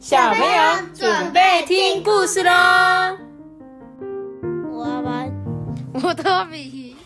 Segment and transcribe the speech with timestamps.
[0.00, 2.50] 小朋友准备听故事喽！
[4.72, 5.30] 我要玩，
[5.92, 6.96] 我托比。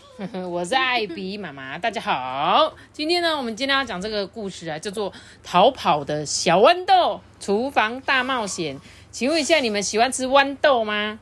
[0.49, 2.73] 我是艾比妈妈，大家好。
[2.93, 5.11] 今天呢，我们今天要讲这个故事啊，叫做
[5.43, 8.77] 《逃跑的小豌豆厨房大冒险》。
[9.11, 11.19] 请问一下，你们喜欢吃豌豆吗？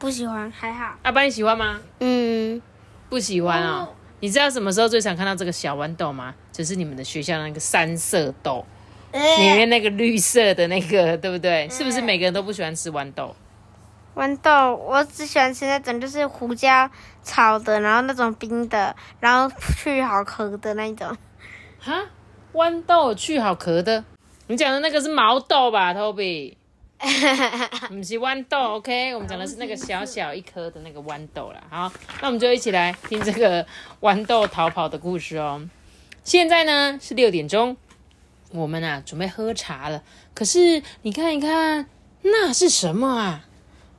[0.00, 0.96] 不喜欢，还好。
[1.04, 1.78] 阿班，你喜欢吗？
[2.00, 2.60] 嗯，
[3.08, 3.90] 不喜欢哦。
[4.18, 6.34] 你知道什么时候最常看到这个小豌豆吗？
[6.50, 8.66] 就是你们的学校那个三色豆。
[9.12, 11.68] 里面那个绿色的那个， 对不对？
[11.70, 13.34] 是不是每个人都不喜欢吃豌豆？
[14.14, 16.90] 豌豆，我只喜欢吃那种就是胡椒
[17.22, 21.16] 炒的，然后那种冰的，然后去好壳的那种。
[21.78, 22.04] 哈，
[22.52, 24.04] 豌豆去好壳的？
[24.48, 26.54] 你讲的那个是毛豆吧，Toby？
[26.98, 29.14] 不是豌豆，OK？
[29.14, 31.62] 我们讲的是那个小小一颗的那个豌豆啦。
[31.70, 33.64] 好，那我们就一起来听这个
[34.00, 35.62] 豌豆逃跑的故事哦。
[36.24, 37.76] 现在呢是六点钟。
[38.52, 40.02] 我们啊，准备喝茶了。
[40.34, 41.86] 可是你看一看，
[42.22, 43.44] 那是什么啊？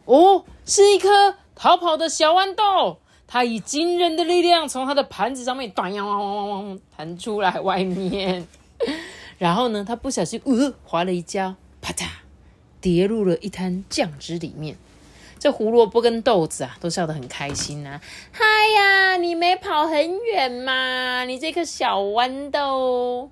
[0.05, 2.99] 哦，是一颗逃跑的小豌豆。
[3.31, 8.47] 它以惊人的力量从它的盘子上面弹呀，汪汪汪汪弹出来外面。
[9.37, 12.07] 然后呢，它不小心呃滑了一跤，啪嗒，
[12.81, 14.77] 跌入了一滩酱汁里面。
[15.37, 18.01] 这胡萝卜跟豆子啊，都笑得很开心呐。
[18.31, 18.43] 嗨
[18.75, 21.23] 呀，你没跑很远嘛？
[21.25, 23.29] 你这颗小豌豆。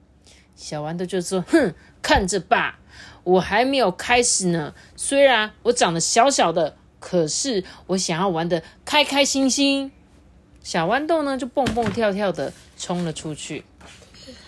[0.58, 2.80] 小豌豆就说：“哼，看着吧，
[3.24, 4.74] 我还没有开始呢。
[4.96, 9.92] 虽然我长得小小的，可是我想要玩的开开心心。”
[10.64, 13.64] 小豌豆呢，就蹦蹦跳跳的冲了出去，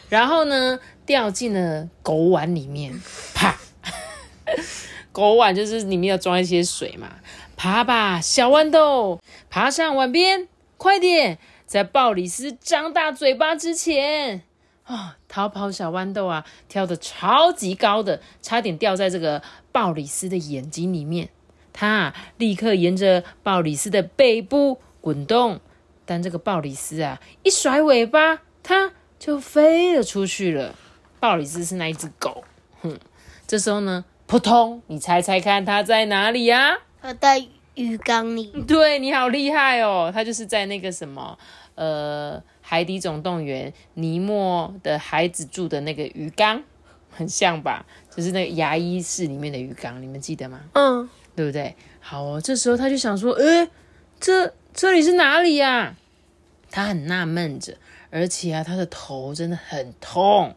[0.09, 2.99] 然后呢，掉进了狗碗里面。
[3.33, 3.57] 啪！
[5.11, 7.17] 狗碗就是里面要装一些水嘛。
[7.55, 14.41] 爬吧，小豌豆，爬上碗边，快点，在鲍里斯张大嘴巴之前。
[14.89, 15.17] 啊！
[15.27, 21.29] 逃跑小豌豆啊，跳得超级高的，差点掉在这个鲍里斯的眼睛里面。
[21.71, 25.59] 他立刻沿着鲍里斯的背部滚动，
[26.05, 30.73] 但这个鲍里斯啊，一甩尾巴，它就飞了出去了。
[31.19, 32.43] 鲍里斯是那一只狗，
[32.81, 32.97] 哼！
[33.45, 34.81] 这时候呢，扑通！
[34.87, 36.79] 你猜猜看，它在哪里呀？
[36.99, 37.45] 它在
[37.75, 38.47] 鱼缸里。
[38.67, 40.09] 对，你好厉害哦！
[40.11, 41.37] 它就是在那个什么，
[41.75, 42.41] 呃。
[42.69, 46.63] 海底总动员，尼莫的孩子住的那个鱼缸，
[47.09, 47.83] 很像吧？
[48.15, 50.61] 就是那个牙医室里面的鱼缸，你们记得吗？
[50.73, 51.75] 嗯，对不对？
[51.99, 53.67] 好哦，这时候他就想说，诶，
[54.19, 55.95] 这这里是哪里呀？
[56.69, 57.75] 他很纳闷着，
[58.11, 60.53] 而且啊，他的头真的很痛。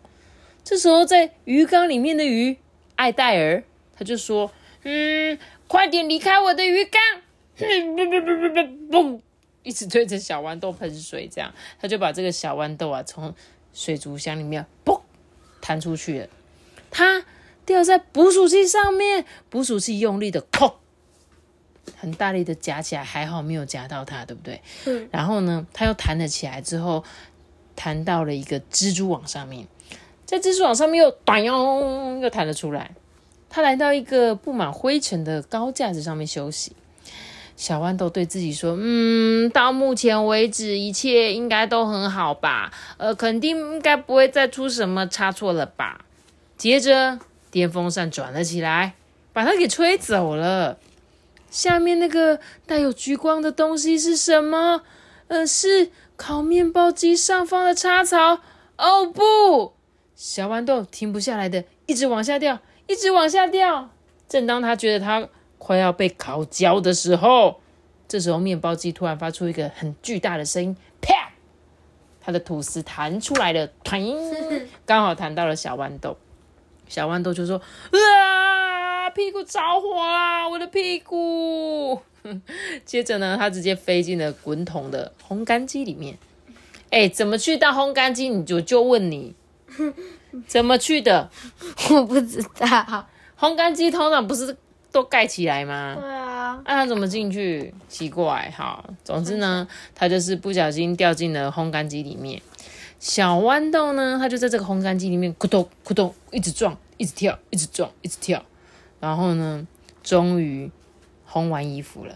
[0.62, 2.58] 这时候，在鱼缸里面的鱼
[2.96, 3.64] 艾戴尔，
[3.96, 4.52] 他就说，
[4.82, 7.00] 嗯，快点离开我的鱼缸！
[9.62, 13.34] 一直对着小豌豆喷水，这样他就把这个小豌豆啊从
[13.72, 15.00] 水族箱里面嘣
[15.60, 16.28] 弹出去了。
[16.90, 17.24] 它
[17.64, 20.80] 掉在捕鼠器上面，捕鼠器用力的扣，
[21.96, 24.60] 很大力的夹起来，还好没有夹到它，对不对？
[24.84, 25.08] 嗯。
[25.10, 27.04] 然后呢，它又弹了起来，之后
[27.74, 29.66] 弹到了一个蜘蛛网上面，
[30.26, 32.90] 在蜘蛛网上面又短哟又弹了出来。
[33.48, 36.74] 它来到一个布满灰尘的高架子上面休息。
[37.62, 42.72] 小豌豆对自己说：“嗯，到目前为止一切应该都很好吧？
[42.96, 46.04] 呃，肯定应该不会再出什么差错了吧？”
[46.58, 47.20] 接着
[47.52, 48.94] 电风扇转了起来，
[49.32, 50.76] 把它给吹走了。
[51.52, 54.82] 下面那个带有橘光的东西是什么？
[55.28, 58.40] 呃，是烤面包机上方的插槽。
[58.76, 59.74] 哦不！
[60.16, 62.58] 小豌豆停不下来的，一直往下掉，
[62.88, 63.90] 一直往下掉。
[64.28, 65.28] 正当他觉得他……
[65.62, 67.60] 快要被烤焦的时候，
[68.08, 71.30] 这时候面包机突然发出一个很巨大的声音，啪！
[72.20, 74.02] 它的吐司弹出来了， 弹，
[74.84, 76.16] 刚好弹到了小豌豆。
[76.88, 77.62] 小豌豆就说
[77.94, 82.00] ：“啊，屁股着火啦，我的屁股！”
[82.84, 86.18] 接着呢，它直接飞进了滚筒的烘干机里面。
[86.90, 88.28] 哎，怎么去到烘干机？
[88.28, 89.36] 你就就问你，
[90.48, 91.30] 怎么去的？
[91.90, 93.06] 我不知道。
[93.38, 94.56] 烘干机通常不是。
[94.92, 95.96] 都盖起来吗？
[95.98, 97.74] 对啊，那他怎么进去？
[97.88, 102.40] 奇怪，好，总之呢，他就是不小心掉进了烘干机里面。
[103.00, 108.40] 小豌豆呢，它就在这个烘干机里面咕咚咕咚一直撞，一直跳，一直撞，一直跳。
[109.00, 109.66] 然后呢，
[110.04, 110.70] 终于
[111.28, 112.14] 烘完衣服了。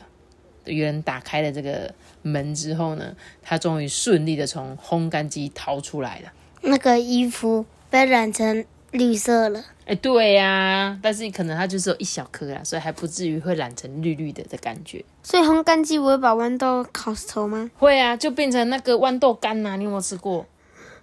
[0.64, 6.32] 有人打开了这个门之后呢，他终于顺利的从烘干机逃出来了。
[6.60, 8.64] 那个衣服被染成
[8.96, 9.62] 绿色了。
[9.84, 15.04] 哎，对呀，但是可能它就是有一小颗啊，所以还不至于会染成绿绿的的感觉。
[15.22, 17.70] 所以烘干机不会把豌豆烤熟吗？
[17.78, 19.76] 会啊，就变成那个豌豆干呐。
[19.76, 20.44] 你有没有吃过？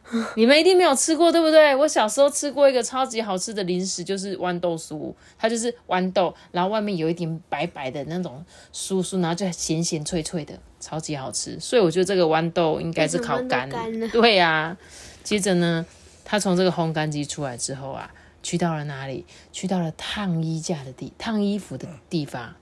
[0.36, 1.74] 你们一定没有吃过，对不对？
[1.74, 8.44] 我小时候吃过一个超级好吃的零食，就是豌豆酥，它就是豌豆，然后外面有一点白白的那种
[8.74, 11.58] 酥酥，然后就咸咸脆脆的，超级好吃。
[11.58, 14.78] 所以我觉得这个豌豆应该是烤干的为什么豌豆干呢，对呀、
[15.24, 15.86] 接着呢，
[16.26, 18.12] 他从这个烘干机出来之后啊，
[18.42, 19.26] 去到了哪里？
[19.52, 22.56] 去到了烫衣架的地，烫衣服的地方。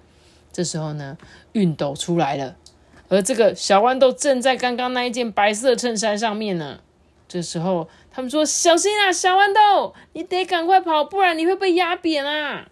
[0.51, 1.17] 这时候呢，
[1.53, 2.57] 熨斗出来了，
[3.07, 6.81] 而这个小豌豆正在刚刚那一件白色衬衫上面呢。
[7.27, 12.67] 这时候他们说：“小心啊，小豌豆，你得赶快跑，不然你会被压扁啊！”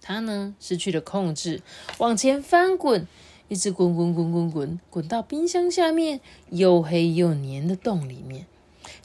[0.00, 1.60] 他呢失去了控制，
[1.98, 3.06] 往前翻滚，
[3.48, 8.46] 一直滚滚滚滚滚，滚到冰箱下面又黑又黏的洞里面。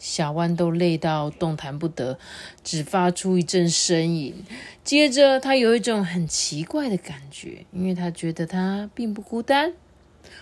[0.02, 2.18] 小豌豆累到动弹不得，
[2.64, 4.44] 只发出一阵呻吟。
[4.84, 9.74] 接着，他有一种很奇怪的感觉，因为他觉得他并不孤单。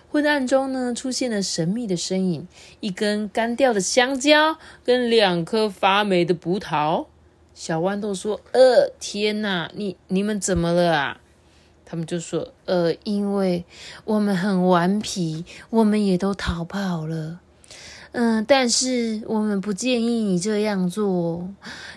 [0.10, 2.48] 昏暗中呢，出现了神秘的身影，
[2.80, 7.08] 一根干掉的香蕉跟两颗发霉的葡萄。
[7.54, 11.20] 小豌豆说：“呃，天哪，你你们怎么了啊？”
[11.84, 13.66] 他们就说：“呃，因为
[14.06, 17.42] 我们很顽皮，我们也都逃跑了。
[18.12, 21.48] 嗯，但是我们不建议你这样做，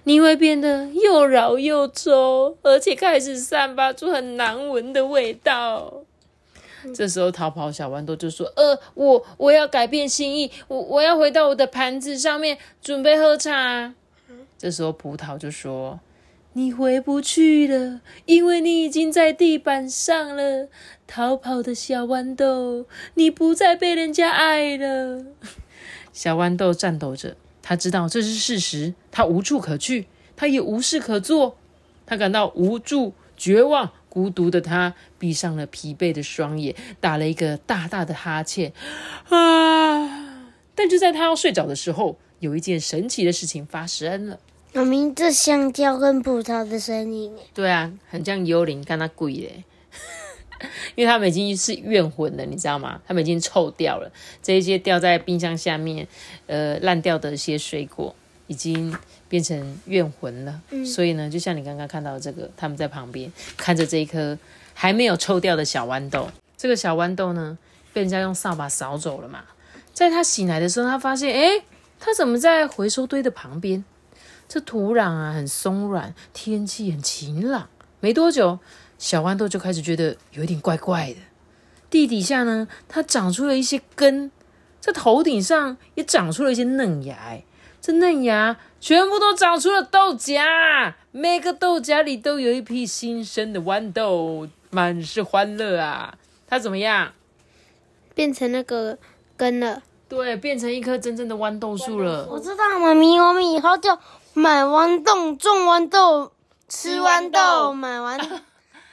[0.05, 6.03] 你会变得又老又皱，而且开始散发出很难闻的味道。”
[6.95, 13.95] 这时候，逃跑小豌豆就说：“呃，我我要改变心意，我我要回到我的盘子上面，准备喝茶。”
[14.59, 16.01] 这时候，葡萄就说
[16.55, 20.69] ：“你回不去了，因为你已经在地板上了。
[21.07, 22.85] 逃跑的小豌豆，
[23.15, 25.25] 你不再被人家爱了。”
[26.13, 30.07] 小豌豆颤抖着，他知道这是事实，他无处可去，
[30.37, 31.57] 他也无事可做，
[32.07, 33.91] 他感到无助、绝望。
[34.13, 38.71] 孤独的他闭上了疲惫的双眼，打了一个大大的哈欠，
[39.31, 40.51] 啊！
[40.75, 44.39] 但就在他要睡着的时候，有一件神奇的事情发生了。
[44.75, 49.65] 我明，这香蕉跟葡萄的声音，对啊，很像幽灵，看他鬼嘞。
[50.95, 53.01] 因为他们已经是怨魂了，你知道吗？
[53.07, 54.11] 他们已经臭掉了。
[54.43, 56.07] 这一些掉在冰箱下面，
[56.47, 58.15] 呃，烂掉的一些水果，
[58.47, 58.97] 已经
[59.29, 60.61] 变成怨魂了。
[60.85, 64.39] 所以呢，就像你刚刚看到的这个，他们在旁边看着这一颗
[64.75, 66.29] 还没有臭掉的小豌豆。
[66.57, 67.59] 这个小豌豆呢，
[67.93, 69.45] 被人家用扫把扫走了嘛。
[69.93, 71.63] 在他醒来的时候，他发现，诶，
[72.01, 73.85] 他怎么在回收堆的旁边？
[74.49, 77.69] 这土壤啊很松软，天气很晴朗。
[78.01, 78.59] 没多久，
[79.03, 81.17] 小豌豆就开始觉得有一点怪怪的。
[81.91, 84.31] 地底下呢，它长出了一些根，
[84.79, 87.17] 在头顶上也长出了一些嫩芽。
[87.17, 87.45] 哎
[87.81, 96.15] 这嫩芽全部都长出了豆荚，每个豆荚里都有一批新生的豌豆，满是欢乐啊！
[96.47, 97.13] 它怎么样？
[98.15, 98.97] 变成那个
[99.37, 99.83] 根了。
[100.09, 102.29] 对，变成一棵真正的豌豆树了。
[102.31, 103.99] 我知道，妈咪，我们以后就
[104.35, 106.31] 买豌豆，种豌豆，
[106.69, 108.41] 吃豌豆，买豌。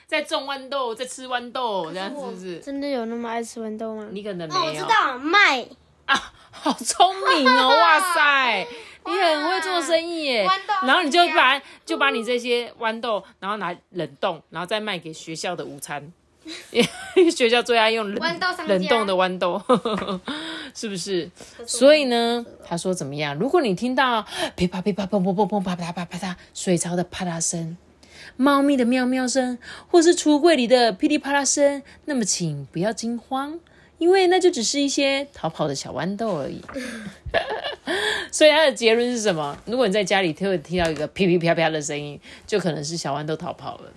[0.09, 2.57] 在种豌豆，在吃豌豆，这样是不是？
[2.57, 4.07] 真的有那么爱吃豌豆吗？
[4.11, 4.69] 你可能没哦，有。
[4.71, 5.63] 我知道，卖。
[6.05, 7.67] 啊，好聪明哦！
[7.69, 8.67] 哇塞，
[9.05, 10.87] 你很会做生意耶豌豆。
[10.87, 16.11] 然后你就把就把你这些豌豆，然后拿冷冻，然后再卖给学校的午餐。
[17.31, 19.61] 学校最爱用冷豌豆冷冻的豌豆，
[20.73, 21.29] 是不是？
[21.67, 23.35] 所以呢，他说怎么样？
[23.37, 24.25] 如果你听到
[24.55, 27.77] 噼啪噼啪砰砰砰砰啪啪啪啪嗒水槽的啪嗒声，
[28.37, 29.57] 猫咪的喵喵声，
[29.87, 33.59] 或是橱柜里的噼里啪啦声，那么请不要惊慌，
[33.97, 36.61] 因为那就只是一些逃跑的小豌豆而已。
[38.31, 39.57] 所以它的结论是什么？
[39.65, 43.91] 如果你在家里会听到一个噼噼啪啪的声音，就可能是小豌豆逃跑了。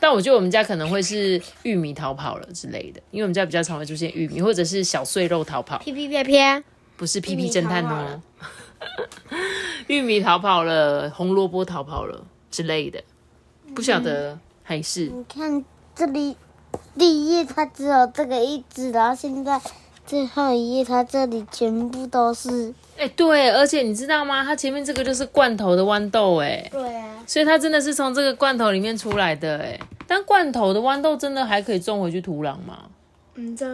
[0.00, 6.64] 但我觉得我们家可能会是玉米逃跑了之类的，因为我们家比较常会出现玉米，或者是小碎肉逃跑，噼噼啪啪，
[6.96, 8.20] 不是屁屁侦探哦
[9.86, 10.68] 玉米逃跑了。
[10.68, 13.02] 玉米逃跑了，红萝卜逃跑了之类的，
[13.74, 15.64] 不晓得还是你看
[15.94, 16.36] 这里
[16.96, 19.60] 第一页它只有这个一只，然后现在
[20.06, 22.72] 最后一页它这里全部都是。
[22.96, 24.44] 哎、对，而且你知道吗？
[24.44, 29.78] 它前面这个就是罐头的豌豆，哎，对啊，所以它真的是从这个罐头里面出来的，哎。
[30.06, 32.84] 但罐头的豌豆真的还可以种回去土壤吗？
[33.34, 33.66] 嗯，这，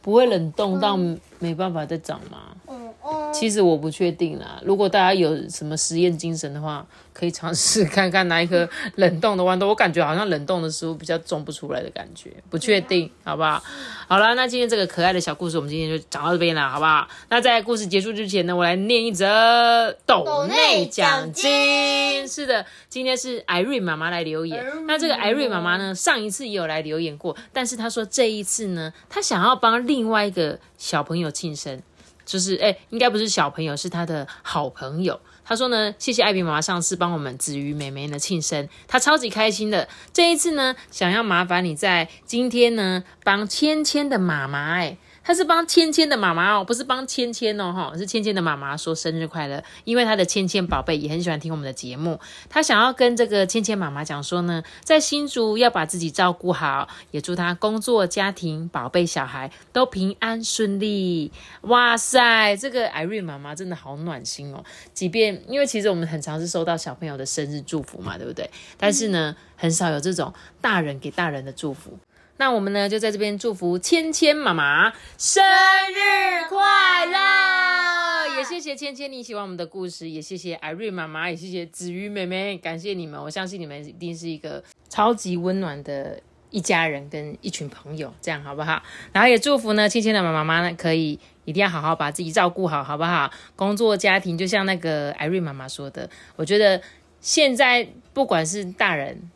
[0.00, 0.98] 不会冷冻到
[1.38, 2.56] 没办法再长吗？
[2.66, 4.60] 嗯嗯，其实我不确定啦。
[4.64, 9.68] 如果大家有什么实验精神的话，可以尝试看看哪一颗 冷冻的豌豆。
[9.68, 13.62] 我感觉好像冷冻的食物比较种不出来的感觉，不确定，好不好？
[14.08, 17.08] 好了，那今天这个可爱的小故事，我们今天就讲到这边了，好不好？
[17.28, 22.26] 那在故事结束之前呢，我来念一则斗内奖金。
[22.26, 24.64] 是的，今天是艾瑞妈妈来留言。
[24.86, 31.82] 那这个艾瑞妈妈呢，上一次也有来留言过，但是她说这一次呢，她想要帮另外一个小朋友庆生。
[32.24, 35.18] 就是哎，应该不是小朋友，是他的好朋友。
[35.44, 39.88] 他说呢，谢谢艾比妈妈上次帮我们子瑜妹妹呢庆生，他超级开心的。
[40.12, 44.98] 这一次呢，想要麻烦你在今天呢帮芊芊的妈妈哎。
[45.28, 52.18] 他是帮芊芊的妈妈哦，不是帮芊芊哦，哈，是芊芊的妈妈说生日快乐，因为他的芊芊宝贝也很喜欢听我们的节目，
[52.48, 61.30] 他想要跟这个芊芊妈妈讲说呢，在新竹要把自己照顾好，也祝他工作、家庭、宝贝、小孩都平安顺利。
[61.60, 68.48] 哇塞，这个艾瑞妈妈真的好暖心哦，即便因为其实我们很常是收到小朋友的生日祝福嘛，对不对？
[68.78, 70.32] 但是呢，很少有这种
[70.62, 71.98] 大人给大人的祝福。
[72.40, 78.36] 那我们呢，就在这边祝福芊芊妈妈生日快乐！
[78.36, 83.20] 也谢谢芊芊你喜欢我们的故事，也谢谢艾瑞妈妈，也谢谢子瑜妹妹，感谢你们！
[83.20, 88.80] 我相信你们一定是一个超级温暖的一家人跟一群朋友，这样好不好？
[89.12, 93.28] 然后也祝福呢，芊芊的妈妈呢，可以一定要好好把自己照顾好，好不好？
[93.56, 96.80] 工作家庭就像那个艾瑞妈妈说的，我觉得
[97.20, 99.28] 现在不管是大人。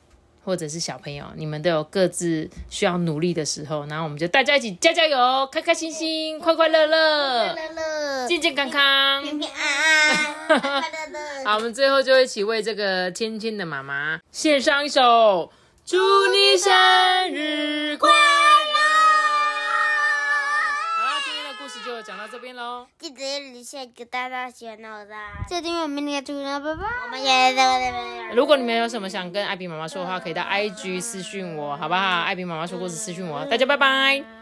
[0.44, 10.16] 或者是小朋友，你们都有各自需要努力的时候，然后我们就大家一起加加油，开开心心，快快乐乐，乐乐，健健康康，平平安
[10.48, 11.44] 安，快乐乐。
[11.46, 15.00] 好，我们最后就一起为这个芊芊的妈妈献上一首
[15.84, 15.96] 《祝
[16.28, 16.72] 你生
[17.32, 18.16] 日快乐》。
[22.22, 25.14] 到这边喽，记得留下一个大大喜欢的我的，
[25.48, 26.86] 再订阅我们那个主人，拜拜。
[27.04, 28.36] 我们也在这边。
[28.36, 32.20] 如果你们有什么想跟艾比妈妈说的话，可以到 IG 私讯我，好不好？
[32.20, 34.41] 艾比妈妈说故事私讯我，大家拜拜。